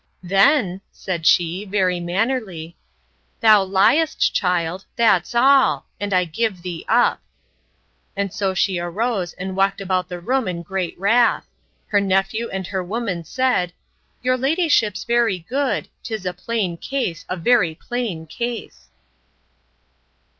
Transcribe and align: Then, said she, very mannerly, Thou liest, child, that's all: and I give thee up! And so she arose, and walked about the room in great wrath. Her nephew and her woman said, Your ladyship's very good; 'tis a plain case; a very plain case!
Then, 0.23 0.81
said 0.91 1.27
she, 1.27 1.63
very 1.63 1.99
mannerly, 1.99 2.75
Thou 3.39 3.63
liest, 3.65 4.33
child, 4.33 4.85
that's 4.95 5.35
all: 5.35 5.85
and 5.99 6.11
I 6.11 6.23
give 6.25 6.63
thee 6.63 6.83
up! 6.89 7.21
And 8.15 8.33
so 8.33 8.55
she 8.55 8.79
arose, 8.79 9.33
and 9.33 9.55
walked 9.55 9.79
about 9.79 10.09
the 10.09 10.19
room 10.19 10.47
in 10.47 10.63
great 10.63 10.97
wrath. 10.99 11.45
Her 11.89 12.01
nephew 12.01 12.49
and 12.49 12.65
her 12.65 12.83
woman 12.83 13.23
said, 13.25 13.73
Your 14.23 14.37
ladyship's 14.37 15.03
very 15.03 15.37
good; 15.37 15.87
'tis 16.01 16.25
a 16.25 16.33
plain 16.33 16.77
case; 16.77 17.23
a 17.29 17.37
very 17.37 17.75
plain 17.75 18.25
case! 18.25 18.89